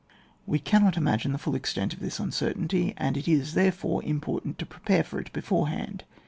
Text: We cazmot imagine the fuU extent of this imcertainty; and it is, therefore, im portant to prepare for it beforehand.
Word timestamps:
We 0.47 0.57
cazmot 0.57 0.97
imagine 0.97 1.31
the 1.31 1.37
fuU 1.37 1.53
extent 1.53 1.93
of 1.93 1.99
this 1.99 2.17
imcertainty; 2.17 2.95
and 2.97 3.15
it 3.17 3.27
is, 3.27 3.53
therefore, 3.53 4.01
im 4.03 4.19
portant 4.19 4.57
to 4.57 4.65
prepare 4.65 5.03
for 5.03 5.19
it 5.19 5.31
beforehand. 5.31 6.05